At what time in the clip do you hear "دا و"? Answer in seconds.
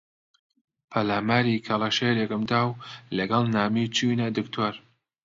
2.51-2.77